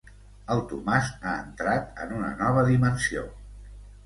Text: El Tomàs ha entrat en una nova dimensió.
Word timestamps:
El 0.53 0.61
Tomàs 0.71 1.11
ha 1.17 1.33
entrat 1.43 2.01
en 2.07 2.15
una 2.21 2.33
nova 2.41 2.65
dimensió. 2.71 3.29